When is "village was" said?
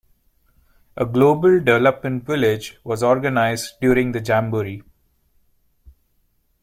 2.25-3.03